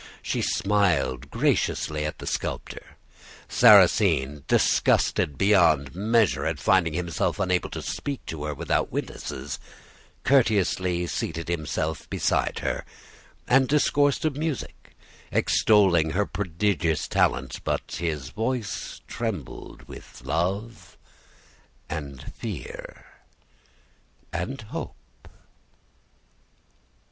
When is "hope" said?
24.61-24.95